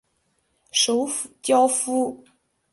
[0.71, 2.23] 首府焦夫。